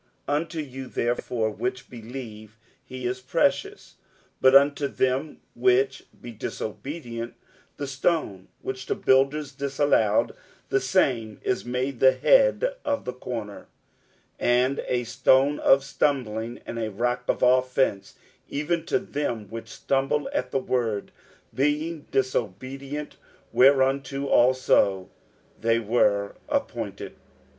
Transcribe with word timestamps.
60:002:007 0.27 0.35
Unto 0.35 0.59
you 0.61 0.87
therefore 0.87 1.51
which 1.51 1.87
believe 1.87 2.57
he 2.83 3.05
is 3.05 3.21
precious: 3.21 3.97
but 4.41 4.55
unto 4.55 4.87
them 4.87 5.41
which 5.53 6.07
be 6.19 6.31
disobedient, 6.31 7.35
the 7.77 7.85
stone 7.85 8.47
which 8.61 8.87
the 8.87 8.95
builders 8.95 9.51
disallowed, 9.51 10.33
the 10.69 10.79
same 10.79 11.39
is 11.43 11.63
made 11.65 11.99
the 11.99 12.13
head 12.13 12.73
of 12.83 13.05
the 13.05 13.13
corner, 13.13 13.67
60:002:008 14.39 14.47
And 14.47 14.79
a 14.87 15.03
stone 15.03 15.59
of 15.59 15.83
stumbling, 15.83 16.61
and 16.65 16.79
a 16.79 16.89
rock 16.89 17.25
of 17.27 17.43
offence, 17.43 18.15
even 18.49 18.83
to 18.87 18.97
them 18.97 19.51
which 19.51 19.69
stumble 19.69 20.27
at 20.33 20.49
the 20.49 20.57
word, 20.57 21.11
being 21.53 22.07
disobedient: 22.09 23.17
whereunto 23.51 24.25
also 24.25 25.11
they 25.59 25.77
were 25.77 26.33
appointed. 26.49 27.13